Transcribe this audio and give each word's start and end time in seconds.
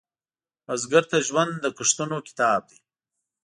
بزګر 0.65 1.03
ته 1.11 1.17
ژوند 1.27 1.53
د 1.59 1.65
کښتونو 1.77 2.17
کتاب 2.27 2.61
دی 2.69 2.79